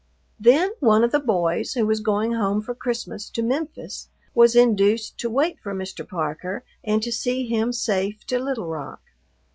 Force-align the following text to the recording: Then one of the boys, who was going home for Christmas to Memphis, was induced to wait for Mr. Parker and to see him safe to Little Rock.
Then 0.39 0.71
one 0.79 1.03
of 1.03 1.11
the 1.11 1.19
boys, 1.19 1.73
who 1.73 1.85
was 1.85 1.99
going 1.99 2.33
home 2.33 2.63
for 2.63 2.73
Christmas 2.73 3.29
to 3.29 3.43
Memphis, 3.43 4.09
was 4.33 4.55
induced 4.55 5.19
to 5.19 5.29
wait 5.29 5.59
for 5.59 5.75
Mr. 5.75 6.07
Parker 6.09 6.63
and 6.83 7.03
to 7.03 7.11
see 7.11 7.45
him 7.47 7.71
safe 7.71 8.25
to 8.25 8.39
Little 8.39 8.65
Rock. 8.65 9.03